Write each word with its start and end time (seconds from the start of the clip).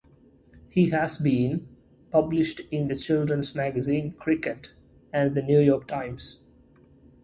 He 0.67 0.89
has 0.89 1.19
been 1.19 1.67
published 2.11 2.61
in 2.71 2.87
the 2.87 2.95
children's 2.95 3.53
magazine 3.53 4.13
"Cricket", 4.13 4.71
and 5.13 5.35
the 5.35 5.43
"New 5.43 5.59
York 5.59 5.87
Times". 5.87 6.39